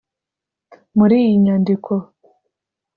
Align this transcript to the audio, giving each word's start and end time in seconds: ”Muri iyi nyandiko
”Muri 0.97 1.15
iyi 1.21 1.35
nyandiko 1.43 1.93